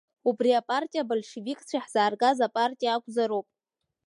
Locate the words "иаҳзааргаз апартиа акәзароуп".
1.77-3.47